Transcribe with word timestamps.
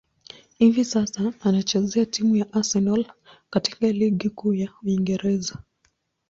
Hivi 0.57 0.85
sasa, 0.85 1.33
anachezea 1.41 2.05
timu 2.05 2.35
ya 2.35 2.53
Arsenal 2.53 3.05
katika 3.49 3.91
ligi 3.91 4.29
kuu 4.29 4.53
ya 4.53 4.71
Uingereza. 4.83 5.55